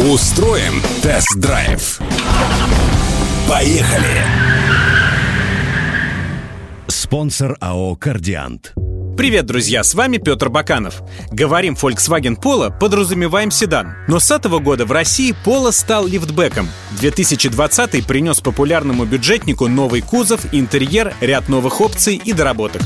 Устроим 0.00 0.82
тест-драйв. 1.02 2.00
Поехали! 3.48 4.22
Спонсор 6.86 7.56
АО 7.60 7.96
«Кардиант». 7.96 8.74
Привет, 9.18 9.46
друзья, 9.46 9.82
с 9.82 9.94
вами 9.94 10.18
Петр 10.18 10.48
Баканов. 10.48 11.02
Говорим 11.32 11.74
Volkswagen 11.74 12.40
Polo, 12.40 12.72
подразумеваем 12.78 13.50
седан. 13.50 13.96
Но 14.06 14.20
с 14.20 14.30
этого 14.30 14.60
года 14.60 14.86
в 14.86 14.92
России 14.92 15.34
Polo 15.44 15.72
стал 15.72 16.06
лифтбеком. 16.06 16.68
2020 17.00 18.06
принес 18.06 18.40
популярному 18.40 19.04
бюджетнику 19.06 19.66
новый 19.66 20.02
кузов, 20.02 20.46
интерьер, 20.52 21.14
ряд 21.20 21.48
новых 21.48 21.80
опций 21.80 22.14
и 22.24 22.32
доработок. 22.32 22.82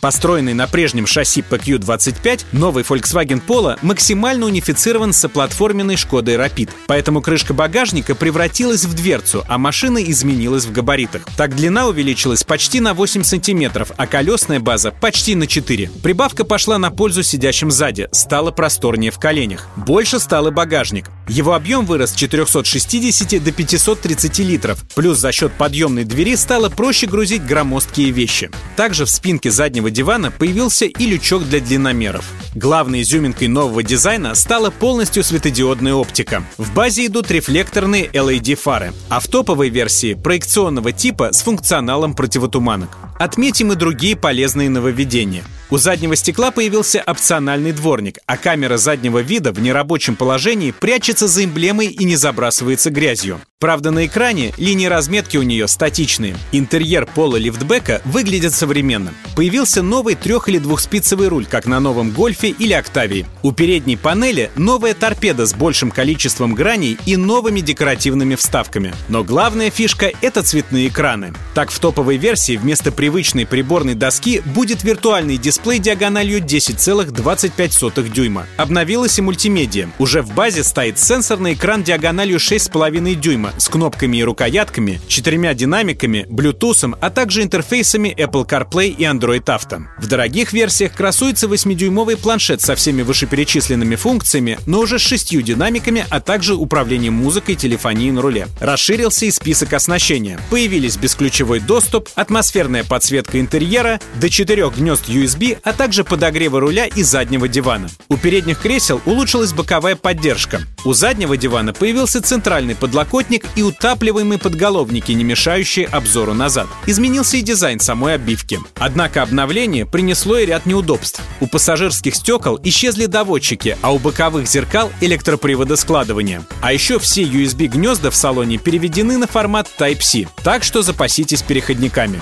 Построенный 0.00 0.54
на 0.54 0.66
прежнем 0.66 1.06
шасси 1.06 1.44
PQ25, 1.48 2.46
новый 2.52 2.84
Volkswagen 2.84 3.42
Polo 3.46 3.78
максимально 3.82 4.46
унифицирован 4.46 5.12
с 5.12 5.18
соплатформенной 5.18 5.96
Шкодой 5.96 6.36
Rapid. 6.36 6.70
Поэтому 6.86 7.20
крышка 7.20 7.52
багажника 7.52 8.14
превратилась 8.14 8.84
в 8.84 8.94
дверцу, 8.94 9.44
а 9.46 9.58
машина 9.58 9.98
изменилась 9.98 10.64
в 10.64 10.72
габаритах. 10.72 11.22
Так 11.36 11.54
длина 11.54 11.86
увеличилась 11.86 12.44
почти 12.44 12.80
на 12.80 12.94
8 12.94 13.22
сантиметров, 13.24 13.92
а 13.96 14.06
колесная 14.06 14.58
база 14.58 14.90
почти 14.90 15.34
на 15.34 15.46
4. 15.46 15.90
Прибавка 16.02 16.44
пошла 16.44 16.78
на 16.78 16.90
пользу 16.90 17.22
сидящим 17.22 17.70
сзади, 17.70 18.08
стало 18.12 18.50
просторнее 18.52 19.10
в 19.10 19.18
коленях. 19.18 19.68
Больше 19.76 20.18
стал 20.18 20.48
и 20.48 20.50
багажник. 20.50 21.10
Его 21.30 21.54
объем 21.54 21.86
вырос 21.86 22.10
с 22.10 22.14
460 22.16 23.42
до 23.42 23.52
530 23.52 24.38
литров, 24.40 24.84
плюс 24.96 25.18
за 25.18 25.30
счет 25.30 25.52
подъемной 25.52 26.02
двери 26.02 26.34
стало 26.34 26.68
проще 26.70 27.06
грузить 27.06 27.46
громоздкие 27.46 28.10
вещи. 28.10 28.50
Также 28.74 29.04
в 29.04 29.10
спинке 29.10 29.52
заднего 29.52 29.92
дивана 29.92 30.32
появился 30.32 30.86
и 30.86 31.06
лючок 31.06 31.44
для 31.44 31.60
длинномеров. 31.60 32.24
Главной 32.56 33.02
изюминкой 33.02 33.46
нового 33.46 33.84
дизайна 33.84 34.34
стала 34.34 34.70
полностью 34.70 35.22
светодиодная 35.22 35.94
оптика. 35.94 36.42
В 36.58 36.74
базе 36.74 37.06
идут 37.06 37.30
рефлекторные 37.30 38.06
LED-фары, 38.06 38.92
а 39.08 39.20
в 39.20 39.28
топовой 39.28 39.68
версии 39.68 40.14
проекционного 40.14 40.90
типа 40.90 41.32
с 41.32 41.42
функционалом 41.42 42.14
противотуманок. 42.14 43.09
Отметим 43.20 43.70
и 43.70 43.74
другие 43.74 44.16
полезные 44.16 44.70
нововведения. 44.70 45.44
У 45.68 45.76
заднего 45.76 46.16
стекла 46.16 46.50
появился 46.50 47.04
опциональный 47.06 47.72
дворник, 47.72 48.16
а 48.24 48.38
камера 48.38 48.78
заднего 48.78 49.18
вида 49.18 49.52
в 49.52 49.60
нерабочем 49.60 50.16
положении 50.16 50.70
прячется 50.70 51.28
за 51.28 51.44
эмблемой 51.44 51.88
и 51.88 52.04
не 52.04 52.16
забрасывается 52.16 52.88
грязью. 52.88 53.38
Правда, 53.60 53.90
на 53.90 54.06
экране 54.06 54.54
линии 54.56 54.86
разметки 54.86 55.36
у 55.36 55.42
нее 55.42 55.68
статичные. 55.68 56.34
Интерьер 56.50 57.04
пола 57.04 57.36
лифтбека 57.36 58.00
выглядит 58.06 58.54
современно. 58.54 59.12
Появился 59.36 59.82
новый 59.82 60.14
трех- 60.14 60.48
или 60.48 60.56
двухспицевый 60.56 61.28
руль, 61.28 61.44
как 61.44 61.66
на 61.66 61.78
новом 61.78 62.10
Гольфе 62.10 62.48
или 62.48 62.72
Октавии. 62.72 63.26
У 63.42 63.52
передней 63.52 63.96
панели 63.96 64.50
новая 64.56 64.94
торпеда 64.94 65.44
с 65.44 65.52
большим 65.52 65.90
количеством 65.90 66.54
граней 66.54 66.96
и 67.04 67.16
новыми 67.18 67.60
декоративными 67.60 68.34
вставками. 68.34 68.94
Но 69.08 69.22
главная 69.24 69.70
фишка— 69.70 70.10
это 70.22 70.42
цветные 70.42 70.88
экраны. 70.88 71.34
Так, 71.54 71.70
в 71.70 71.78
топовой 71.78 72.16
версии 72.16 72.56
вместо 72.56 72.90
привычной 73.10 73.44
приборной 73.44 73.94
доски 73.94 74.40
будет 74.44 74.84
виртуальный 74.84 75.36
дисплей 75.36 75.80
диагональю 75.80 76.40
10,25 76.40 78.08
дюйма. 78.08 78.46
Обновилась 78.56 79.18
и 79.18 79.22
мультимедиа. 79.22 79.88
Уже 79.98 80.22
в 80.22 80.32
базе 80.32 80.62
стоит 80.62 80.96
сенсорный 80.96 81.54
экран 81.54 81.82
диагональю 81.82 82.38
6,5 82.38 83.14
дюйма 83.16 83.52
с 83.58 83.68
кнопками 83.68 84.18
и 84.18 84.22
рукоятками, 84.22 85.00
четырьмя 85.08 85.54
динамиками, 85.54 86.24
Bluetooth, 86.30 86.96
а 87.00 87.10
также 87.10 87.42
интерфейсами 87.42 88.14
Apple 88.16 88.46
CarPlay 88.48 88.90
и 88.90 89.02
Android 89.02 89.44
Auto. 89.44 89.86
В 89.98 90.06
дорогих 90.06 90.52
версиях 90.52 90.94
красуется 90.94 91.48
8-дюймовый 91.48 92.16
планшет 92.16 92.60
со 92.60 92.76
всеми 92.76 93.02
вышеперечисленными 93.02 93.96
функциями, 93.96 94.60
но 94.66 94.78
уже 94.78 95.00
с 95.00 95.02
шестью 95.02 95.42
динамиками, 95.42 96.06
а 96.10 96.20
также 96.20 96.54
управлением 96.54 97.14
музыкой, 97.14 97.56
телефонией 97.56 98.12
на 98.12 98.22
руле. 98.22 98.46
Расширился 98.60 99.26
и 99.26 99.32
список 99.32 99.72
оснащения. 99.72 100.38
Появились 100.48 100.96
бесключевой 100.96 101.58
доступ, 101.58 102.08
атмосферная 102.14 102.84
подсветка 102.84 102.99
интерьера, 103.00 104.00
до 104.16 104.28
четырех 104.28 104.76
гнезд 104.76 105.08
USB, 105.08 105.58
а 105.62 105.72
также 105.72 106.04
подогревы 106.04 106.60
руля 106.60 106.86
и 106.86 107.02
заднего 107.02 107.48
дивана. 107.48 107.88
У 108.08 108.16
передних 108.16 108.60
кресел 108.60 109.00
улучшилась 109.06 109.52
боковая 109.52 109.96
поддержка. 109.96 110.60
У 110.84 110.92
заднего 110.92 111.36
дивана 111.36 111.72
появился 111.72 112.22
центральный 112.22 112.74
подлокотник 112.74 113.44
и 113.56 113.62
утапливаемые 113.62 114.38
подголовники, 114.38 115.12
не 115.12 115.24
мешающие 115.24 115.86
обзору 115.86 116.34
назад. 116.34 116.66
Изменился 116.86 117.36
и 117.36 117.42
дизайн 117.42 117.80
самой 117.80 118.14
обивки. 118.14 118.58
Однако 118.78 119.22
обновление 119.22 119.86
принесло 119.86 120.38
и 120.38 120.46
ряд 120.46 120.66
неудобств. 120.66 121.20
У 121.40 121.46
пассажирских 121.46 122.14
стекол 122.14 122.58
исчезли 122.62 123.06
доводчики, 123.06 123.76
а 123.82 123.92
у 123.92 123.98
боковых 123.98 124.46
зеркал 124.46 124.90
электропривода 125.00 125.76
складывания. 125.76 126.42
А 126.60 126.72
еще 126.72 126.98
все 126.98 127.22
USB-гнезда 127.22 128.10
в 128.10 128.16
салоне 128.16 128.58
переведены 128.58 129.18
на 129.18 129.26
формат 129.26 129.68
Type-C, 129.78 130.26
так 130.42 130.64
что 130.64 130.82
запаситесь 130.82 131.42
переходниками. 131.42 132.20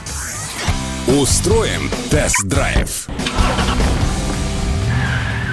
Устроим 1.09 1.91
тест-драйв. 2.11 3.09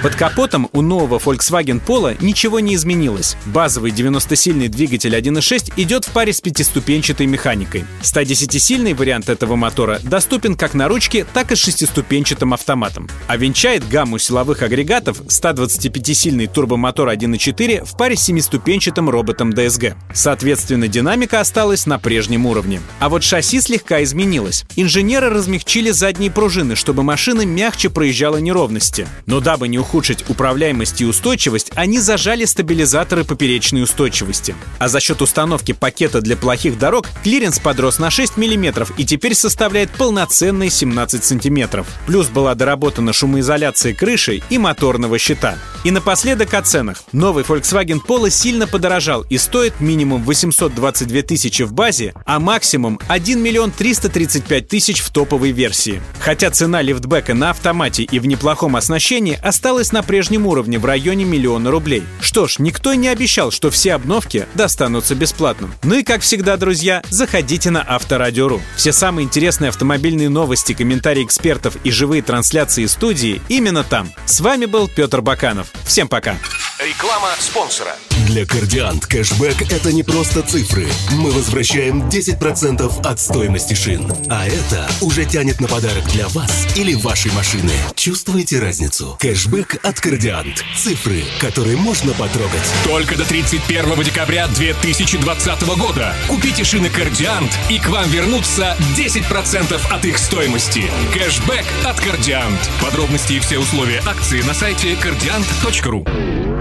Под 0.02 0.14
капотом 0.14 0.68
у 0.72 0.82
нового 0.82 1.18
Volkswagen 1.18 1.82
Polo 1.84 2.16
ничего 2.20 2.60
не 2.60 2.74
изменилось. 2.74 3.34
Базовый 3.46 3.92
90-сильный 3.92 4.68
двигатель 4.68 5.16
1.6 5.16 5.72
идет 5.76 6.04
в 6.04 6.10
паре 6.10 6.32
с 6.34 6.40
пятиступенчатой 6.40 7.26
механикой. 7.26 7.86
110-сильный 8.02 8.92
вариант 8.92 9.30
этого 9.30 9.56
мотора 9.56 9.98
доступен 10.02 10.54
как 10.54 10.74
на 10.74 10.88
ручке, 10.88 11.26
так 11.32 11.50
и 11.50 11.56
с 11.56 11.60
шестиступенчатым 11.60 12.52
автоматом. 12.52 13.08
А 13.26 13.36
венчает 13.38 13.88
гамму 13.88 14.18
силовых 14.18 14.62
агрегатов 14.62 15.22
125-сильный 15.22 16.46
турбомотор 16.46 17.08
1.4 17.08 17.84
в 17.84 17.96
паре 17.96 18.16
с 18.16 18.20
семиступенчатым 18.20 19.08
роботом 19.08 19.50
DSG. 19.50 19.94
Соответственно, 20.12 20.88
динамика 20.88 21.40
осталась 21.40 21.86
на 21.86 21.98
прежнем 21.98 22.44
уровне. 22.44 22.80
А 23.00 23.08
вот 23.08 23.24
шасси 23.24 23.60
слегка 23.60 24.02
изменилось. 24.02 24.64
Инженеры 24.76 25.30
размягчили 25.30 25.90
задние 25.90 26.30
пружины, 26.30 26.76
чтобы 26.76 27.02
машина 27.02 27.46
мягче 27.46 27.88
проезжала 27.88 28.36
неровности. 28.36 29.08
Но 29.24 29.40
дабы 29.40 29.68
не 29.68 29.78
ухудшить 29.86 30.28
управляемость 30.28 31.00
и 31.00 31.04
устойчивость, 31.06 31.70
они 31.76 32.00
зажали 32.00 32.44
стабилизаторы 32.44 33.24
поперечной 33.24 33.82
устойчивости. 33.82 34.54
А 34.78 34.88
за 34.88 35.00
счет 35.00 35.22
установки 35.22 35.72
пакета 35.72 36.20
для 36.20 36.36
плохих 36.36 36.78
дорог 36.78 37.08
клиренс 37.22 37.60
подрос 37.60 37.98
на 37.98 38.10
6 38.10 38.36
мм 38.36 38.86
и 38.96 39.04
теперь 39.04 39.34
составляет 39.34 39.90
полноценные 39.90 40.70
17 40.70 41.24
см. 41.24 41.84
Плюс 42.06 42.26
была 42.26 42.54
доработана 42.54 43.12
шумоизоляция 43.12 43.94
крыши 43.94 44.42
и 44.50 44.58
моторного 44.58 45.18
щита. 45.18 45.56
И 45.84 45.92
напоследок 45.92 46.52
о 46.54 46.62
ценах. 46.62 47.02
Новый 47.12 47.44
Volkswagen 47.44 48.00
Polo 48.04 48.28
сильно 48.28 48.66
подорожал 48.66 49.24
и 49.30 49.38
стоит 49.38 49.80
минимум 49.80 50.24
822 50.24 51.22
тысячи 51.22 51.62
в 51.62 51.72
базе, 51.72 52.12
а 52.24 52.40
максимум 52.40 52.98
1 53.06 53.40
миллион 53.40 53.70
335 53.70 54.66
тысяч 54.66 55.00
в 55.00 55.10
топовой 55.10 55.52
версии. 55.52 56.02
Хотя 56.18 56.50
цена 56.50 56.82
лифтбека 56.82 57.34
на 57.34 57.50
автомате 57.50 58.02
и 58.02 58.18
в 58.18 58.26
неплохом 58.26 58.74
оснащении 58.74 59.38
осталась 59.40 59.75
на 59.92 60.02
прежнем 60.02 60.46
уровне 60.46 60.78
в 60.78 60.84
районе 60.84 61.24
миллиона 61.24 61.70
рублей. 61.70 62.02
Что 62.20 62.46
ж, 62.46 62.58
никто 62.58 62.94
не 62.94 63.08
обещал, 63.08 63.50
что 63.50 63.70
все 63.70 63.94
обновки 63.94 64.46
достанутся 64.54 65.14
бесплатно. 65.14 65.70
Ну 65.82 65.96
и 65.96 66.02
как 66.02 66.22
всегда, 66.22 66.56
друзья, 66.56 67.02
заходите 67.10 67.70
на 67.70 67.84
Авторадио.ру. 67.86 68.60
Все 68.76 68.92
самые 68.92 69.24
интересные 69.24 69.68
автомобильные 69.68 70.28
новости, 70.28 70.72
комментарии 70.72 71.24
экспертов 71.24 71.76
и 71.84 71.90
живые 71.90 72.22
трансляции 72.22 72.86
студии 72.86 73.40
именно 73.48 73.84
там. 73.84 74.10
С 74.24 74.40
вами 74.40 74.64
был 74.64 74.88
Петр 74.88 75.20
Баканов. 75.20 75.68
Всем 75.84 76.08
пока. 76.08 76.36
Реклама 76.78 77.28
спонсора. 77.38 77.96
Для 78.26 78.44
Кардиант 78.44 79.06
кэшбэк 79.06 79.70
это 79.70 79.92
не 79.92 80.02
просто 80.02 80.42
цифры. 80.42 80.88
Мы 81.12 81.30
возвращаем 81.30 82.08
10% 82.08 83.06
от 83.06 83.20
стоимости 83.20 83.74
шин. 83.74 84.12
А 84.28 84.44
это 84.44 84.90
уже 85.00 85.24
тянет 85.24 85.60
на 85.60 85.68
подарок 85.68 86.04
для 86.08 86.26
вас 86.28 86.66
или 86.74 86.94
вашей 86.94 87.30
машины. 87.32 87.70
Чувствуете 87.94 88.58
разницу? 88.58 89.16
Кэшбэк 89.20 89.78
от 89.80 90.00
Кардиант. 90.00 90.64
Цифры, 90.76 91.22
которые 91.38 91.76
можно 91.76 92.14
потрогать. 92.14 92.66
Только 92.84 93.16
до 93.16 93.24
31 93.24 94.02
декабря 94.02 94.48
2020 94.48 95.62
года. 95.78 96.12
Купите 96.26 96.64
шины 96.64 96.90
Кардиант, 96.90 97.56
и 97.70 97.78
к 97.78 97.88
вам 97.88 98.10
вернутся 98.10 98.76
10% 98.96 99.80
от 99.88 100.04
их 100.04 100.18
стоимости. 100.18 100.82
Кэшбэк 101.14 101.64
от 101.84 102.00
Кардиант. 102.00 102.58
Подробности 102.82 103.34
и 103.34 103.38
все 103.38 103.60
условия 103.60 104.02
акции 104.04 104.42
на 104.42 104.52
сайте 104.52 104.96
кардиант.ру. 104.96 106.04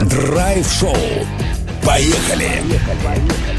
Драйв-шоу. 0.01 0.95
Поехали! 1.85 3.54